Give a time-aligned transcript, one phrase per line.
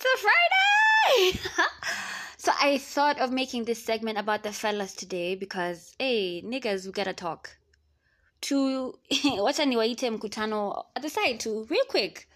[0.00, 1.40] It's a Friday!
[2.36, 6.92] so I thought of making this segment about the fellas today because, hey, niggas, we
[6.92, 7.56] gotta talk.
[8.42, 12.28] To, wacha niwaite mkutano at the side too, real quick.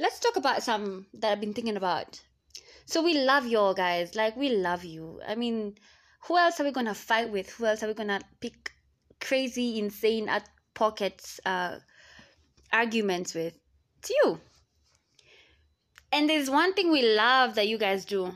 [0.00, 2.20] Let's talk about some that I've been thinking about.
[2.86, 5.20] So we love y'all guys, like we love you.
[5.24, 5.76] I mean,
[6.26, 7.50] who else are we gonna fight with?
[7.50, 8.72] Who else are we gonna pick
[9.20, 11.78] crazy, insane at pockets uh,
[12.72, 13.54] arguments with?
[14.00, 14.40] It's you.
[16.12, 18.32] And there's one thing we love that you guys do.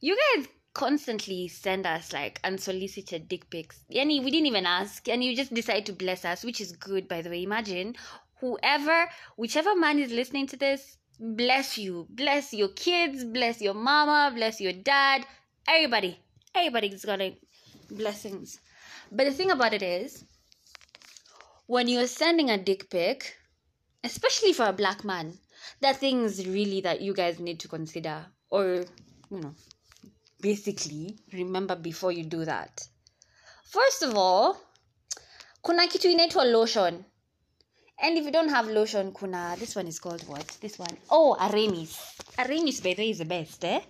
[0.00, 3.84] You guys constantly send us like unsolicited dick pics.
[3.90, 7.08] Yani, we didn't even ask, and you just decide to bless us, which is good,
[7.08, 7.42] by the way.
[7.42, 7.94] Imagine
[8.40, 14.30] whoever, whichever man is listening to this, bless you, bless your kids, bless your mama,
[14.34, 15.24] bless your dad,
[15.66, 16.18] everybody,
[16.54, 17.20] everybody's got
[17.90, 18.60] blessings.
[19.10, 20.24] But the thing about it is,
[21.66, 23.36] when you're sending a dick pic,
[24.02, 25.38] especially for a black man,
[25.80, 28.84] that things really that you guys need to consider or
[29.30, 29.54] you know
[30.40, 32.88] basically remember before you do that.
[33.64, 34.56] First of all
[35.62, 37.04] kuna kitu inaitwa lotion.
[37.98, 40.46] And if you don't have lotion kuna this one is called what?
[40.60, 40.96] This one.
[41.10, 41.96] Oh Arimis.
[42.38, 43.80] Arimis by the way is the best eh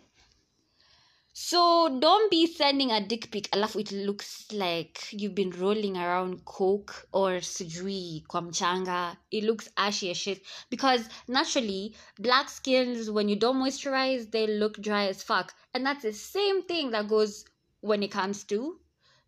[1.36, 6.44] so don't be sending a dick pic alafu it looks like you've been rolling around
[6.44, 9.16] coke or sijui kwa mchanga.
[9.32, 10.42] It looks ashy as shit.
[10.70, 15.52] Because naturally, black skins, when you don't moisturize, they look dry as fuck.
[15.74, 17.44] And that's the same thing that goes
[17.80, 18.78] when it comes to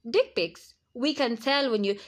[0.08, 0.74] dick pics.
[0.94, 1.98] We can tell when you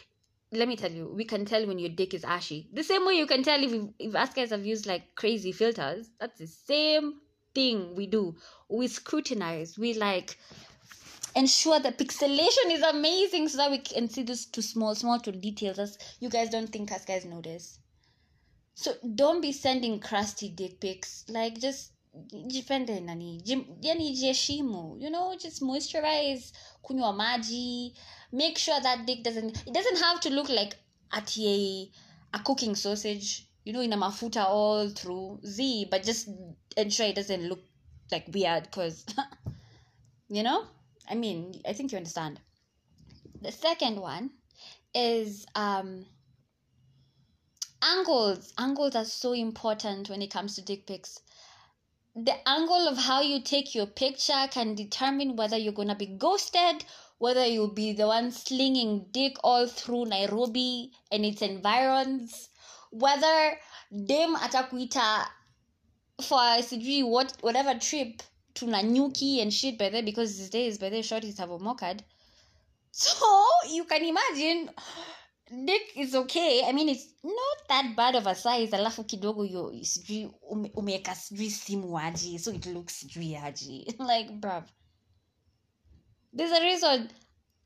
[0.52, 2.68] let me tell you, we can tell when your dick is ashy.
[2.72, 6.08] The same way you can tell if if us guys have used like crazy filters.
[6.20, 7.14] That's the same
[7.58, 8.36] thing we do.
[8.68, 9.76] We scrutinize.
[9.78, 10.38] We like
[11.34, 15.32] ensure the pixelation is amazing so that we can see this to small, small to
[15.32, 15.78] details.
[15.78, 17.78] As you guys don't think us guys notice.
[18.74, 21.24] So don't be sending crusty dick pics.
[21.28, 21.92] Like just
[22.52, 23.42] jipende nani
[23.80, 27.94] yani you know just moisturize kunywa maji
[28.32, 30.76] make sure that dick doesn't it doesn't have to look like
[31.12, 31.90] a,
[32.32, 35.40] a cooking sausage you know in a mafuta all through.
[35.44, 36.30] Z but just
[36.74, 37.60] ensure it doesn't look
[38.10, 39.04] like weird because
[40.30, 40.64] you know?
[41.10, 42.40] I mean i think you understand.
[43.42, 44.30] The second one
[44.94, 46.06] is um
[47.82, 48.54] angles.
[48.56, 51.20] Angles are so important when it comes to dick pics.
[52.16, 56.06] The angle of how you take your picture can determine whether you're going to be
[56.06, 56.86] ghosted
[57.18, 62.48] whether you'll be the one slinging dick all through nairobi and its environs
[62.98, 63.58] whether
[63.90, 65.26] dem atakuita
[66.22, 68.22] for sijui what whatever trip
[68.54, 72.00] to Nanyuki and shit by there because these days by the shorties have a mokad.
[72.90, 73.16] So
[73.70, 74.70] you can imagine
[75.64, 76.62] dick is okay.
[76.66, 78.70] I mean it's not that bad of a size.
[78.70, 80.30] Alafu kidogo yo sijui
[80.74, 83.94] umeeka sijui simu aji so it looks sijui aji.
[84.08, 84.64] like bruv.
[86.32, 87.08] There's a reason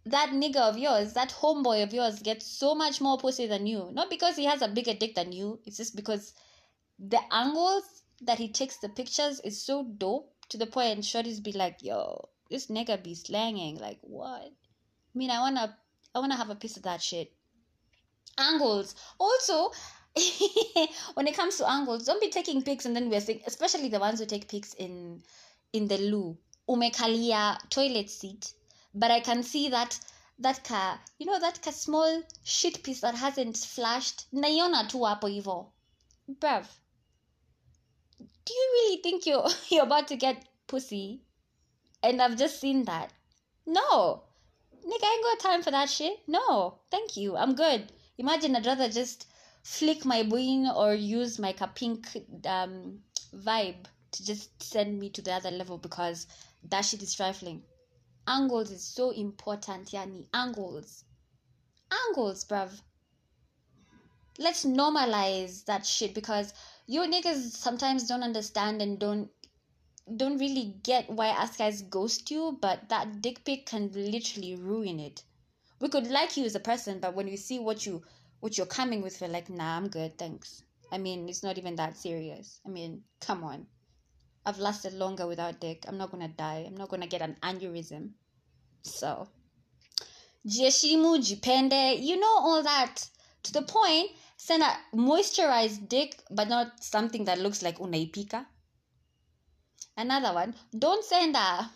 [0.05, 3.91] that nigga of yours, that homeboy of yours, gets so much more pussy than you.
[3.93, 6.35] Not because he has a bigger dick than you, it's just because
[6.99, 11.53] the angles that he takes the pictures is so dope to the point shorties be
[11.53, 13.79] like, yo, this nigga be slanging.
[13.79, 14.43] Like, what?
[14.43, 15.77] I mean, I wanna,
[16.15, 17.33] I wanna have a piece of that shit.
[18.39, 18.95] Angles.
[19.19, 19.71] Also,
[21.15, 23.99] when it comes to angles, don't be taking pics and then we're saying, especially the
[23.99, 25.23] ones who take pics in,
[25.73, 26.37] in the loo.
[26.69, 28.55] Umekalia toilet seat,
[28.95, 29.99] but I can see that
[30.39, 34.27] that ka, you know, that small shit piece that hasn't flashed.
[34.35, 35.71] Naiona tu hapo hivo.
[36.29, 36.67] Bruv,
[38.45, 41.23] do you really think you're you're about to get pussy?
[42.03, 43.13] And i've just seen that.
[43.67, 44.25] No.
[44.85, 46.19] Nigga i ain't got time for that shit.
[46.27, 46.81] No.
[46.91, 47.37] Thank you.
[47.37, 47.93] I'm good.
[48.19, 49.27] Imagine i'd rather just
[49.63, 52.09] flick my brain or use my pink
[52.45, 52.99] um
[53.35, 56.27] vibe to just send me to the other level because
[56.65, 57.63] that shit is trifling
[58.27, 61.05] angles is so important yani angles
[62.07, 62.81] angles bruv
[64.39, 66.55] let's normalize that shit because
[66.87, 69.31] you niggas sometimes don't understand and don't
[70.17, 74.99] don't really get why us guys ghost you, but that dick pic can literally ruin
[74.99, 75.23] it.
[75.81, 78.03] We could like you as a person, but when we see what you
[78.41, 80.65] what you're coming with, we're like, nah, I'm good, thanks.
[80.91, 82.61] I mean, it's not even that serious.
[82.67, 83.67] I mean, come on.
[84.45, 85.85] I've lasted longer without dick.
[85.87, 86.65] I'm not gonna die.
[86.67, 88.11] I'm not gonna get an aneurysm.
[88.83, 89.29] So
[90.47, 93.09] jiheshimu, jipende, you know all that.
[93.45, 98.47] To the point, send a moisturized dick, but not something that looks like unaipika.
[99.97, 101.71] Another one, don't send a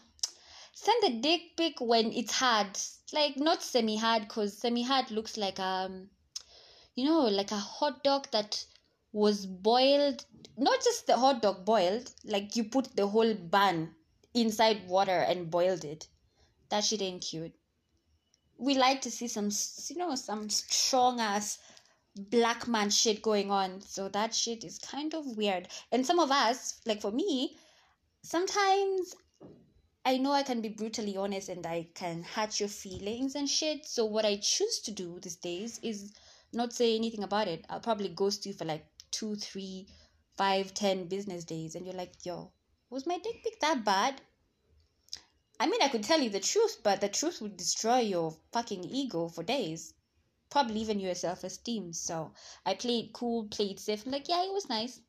[0.75, 2.79] send the dick pic when it's hard,
[3.13, 6.09] like not semi-hard, cause semi-hard looks like um,
[6.95, 8.65] you know, like a hot dog that
[9.13, 10.25] was boiled,
[10.57, 13.95] not just the hot dog boiled, like you put the whole bun
[14.35, 16.09] inside water and boiled it.
[16.71, 17.55] That shit ain't cute.
[18.59, 19.51] We like to see some,
[19.89, 21.59] you know, some strong ass
[22.17, 23.83] black man shit going on.
[23.83, 25.69] So that shit is kind of weird.
[25.93, 27.57] And some of us, like for me,
[28.23, 29.15] sometimes
[30.05, 33.85] I know I can be brutally honest and I can hurt your feelings and shit.
[33.87, 36.13] So what I choose to do these days is
[36.53, 37.65] not say anything about it.
[37.69, 39.89] I'll probably ghost you for like two, three,
[40.37, 42.53] five, ten business days, and you're like, yo,
[42.91, 44.21] was my dick pic that bad?
[45.59, 48.85] I mean, I could tell you the truth, but the truth would destroy your fucking
[48.85, 49.95] ego for days.
[50.51, 51.93] Probably even your self esteem.
[51.93, 52.33] So
[52.65, 54.05] I played cool, played safe.
[54.05, 55.01] I'm like, yeah, it was nice.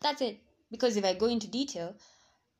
[0.00, 0.40] That's it.
[0.70, 1.94] Because if I go into detail,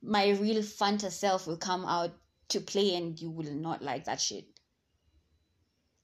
[0.01, 2.13] my real Fanta self will come out
[2.49, 4.47] to play and you will not like that shit.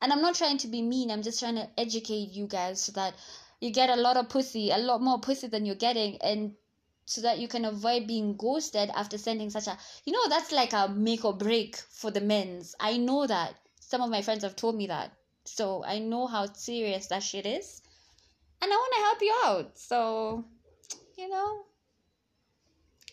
[0.02, 2.93] And I'm not trying to be mean, I'm just trying to educate you guys so
[2.93, 3.14] that
[3.61, 6.55] you get a lot of pussy, a lot more pussy than you're getting, and
[7.06, 10.73] so that you can avoid being ghosted after sending such a you know that's like
[10.73, 12.75] a make or break for the men's.
[12.81, 13.55] I know that.
[13.81, 15.12] Some of my friends have told me that.
[15.45, 17.83] So i know how serious that shit is.
[18.62, 19.79] And i want to help you out.
[19.79, 20.45] So
[21.19, 21.65] you know.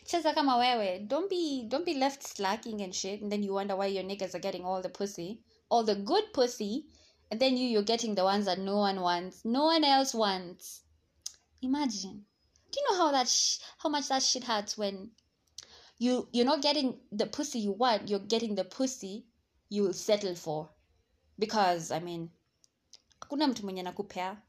[0.04, 3.52] Just cheza kama wewe don't be don't be left slacking and shit and then you
[3.54, 5.40] wonder why your niggas are getting all the pussy.
[5.70, 6.86] All the good pussy
[7.32, 9.42] and then you you're getting the ones that no one wants.
[9.42, 10.82] No one else wants.
[11.62, 12.26] Imagine.
[12.70, 15.10] Do you know how that sh- how much that shit hurts when
[15.98, 19.24] you you're not getting the pussy you want you're getting the pussy
[19.70, 20.68] you will settle for?
[21.38, 22.28] Because i mean
[23.20, 24.42] hakuna mtu mwenye nakupea.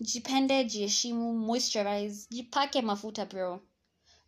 [0.00, 3.60] Jipende jiheshimu moisturize jipake mafuta bro.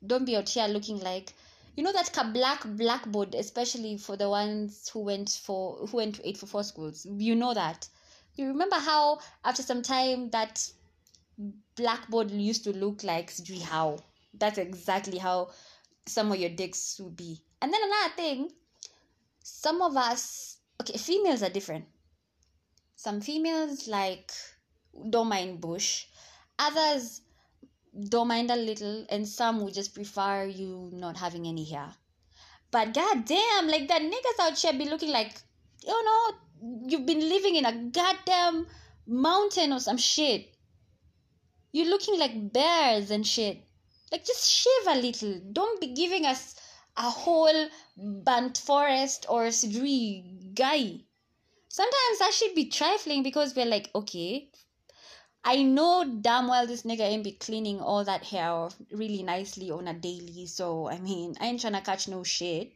[0.03, 1.35] Don't be out here looking like
[1.75, 6.21] you know that black blackboard especially for the ones who went for who went to
[6.23, 7.07] 844 schools?
[7.11, 7.89] You know that.
[8.35, 10.71] You remember how after some time that
[11.77, 13.33] blackboard used to look like
[13.63, 13.99] how
[14.35, 15.51] that's exactly how
[16.07, 17.41] some of your dicks would be.
[17.61, 18.51] And then another thing
[19.43, 21.87] some of us okay females are different.
[22.97, 24.31] Some females like
[25.09, 26.07] don't mind bush.
[26.59, 27.23] Others
[28.09, 31.95] don't mind a little, and some would just prefer you not having any hair.
[32.71, 35.35] But goddamn, like that niggas out here be looking like,
[35.85, 36.33] you know,
[36.87, 38.67] you've been living in a goddamn
[39.07, 40.55] mountain or some shit.
[41.73, 43.59] You're looking like bears and shit.
[44.11, 45.41] Like just shave a little.
[45.53, 46.57] Don't be giving us
[46.97, 51.01] a whole burnt forest or sidri guy.
[51.69, 54.51] Sometimes that should be trifling because we're like, okay,
[55.45, 59.89] I know damn well this nigga ain't be cleaning all that hair really nicely on
[59.89, 60.47] a daily.
[60.47, 62.73] So, I mean, I ain't trying to catch no shit.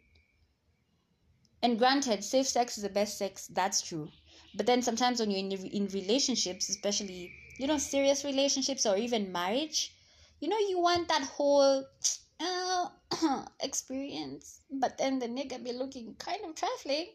[1.63, 3.47] And granted, safe sex is the best sex.
[3.47, 4.11] That's true.
[4.55, 9.31] But then sometimes when you're in, in relationships, especially, you know, serious relationships or even
[9.31, 9.95] marriage,
[10.41, 11.85] you know, you want that whole
[12.41, 12.89] uh,
[13.61, 14.61] experience.
[14.73, 17.11] But then the nigga be looking kind of trifling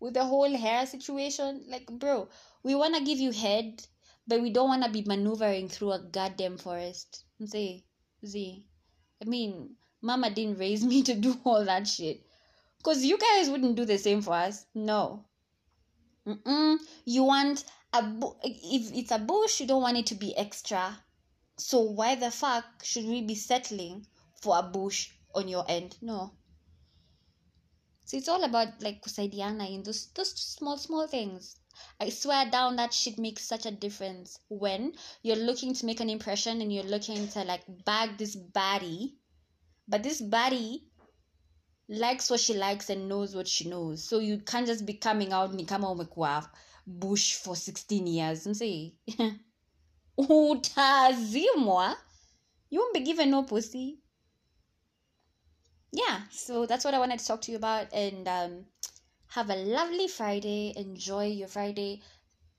[0.00, 1.64] with the whole hair situation.
[1.68, 2.28] Like, bro,
[2.64, 3.86] we want to give you head
[4.26, 7.24] but we don't want to be maneuvering through a goddamn forest.
[7.44, 7.84] See,
[8.24, 8.66] see.
[9.22, 12.24] I mean, mama didn't raise me to do all that shit.
[12.78, 14.66] Because you guys wouldn't do the same for us.
[14.74, 15.24] No.
[16.26, 16.78] Mm-mm.
[17.04, 20.98] You want a bu- if it's a bush, you don't want it to be extra.
[21.56, 24.06] So why the fuck should we be settling
[24.40, 25.96] for a bush on your end?
[26.00, 26.32] No.
[28.04, 31.56] So it's all about like kusaidiana in those those small small things.
[32.00, 36.10] I swear down that shit makes such a difference when you're looking to make an
[36.10, 39.14] impression and you're looking to like bag this baddie,
[39.88, 40.82] but this baddie
[41.88, 44.08] likes what she likes and knows what she knows.
[44.08, 46.48] So you can't just be coming out and come umekuwa
[46.86, 48.46] bush for 16 years.
[48.46, 48.94] And say
[50.18, 51.96] utazimwa
[52.70, 53.98] you won't be given no pussy.
[55.92, 58.64] Yeah so that's what i wanted to talk to you about and um
[59.34, 60.72] have a lovely friday.
[60.76, 62.00] Enjoy your friday.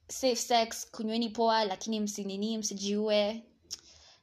[0.09, 0.85] Safe sex.
[0.91, 3.43] Kunyweni poa lakini msinini msijiue.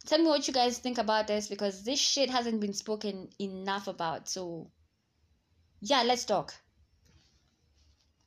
[0.04, 3.88] Tell me what you guys think about this because this shit hasn't been spoken enough
[3.88, 4.28] about.
[4.28, 4.70] So
[5.80, 6.52] yeah let's talk